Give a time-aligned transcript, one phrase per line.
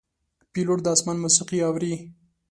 [0.51, 1.93] پیلوټ د آسمان موسیقي اوري.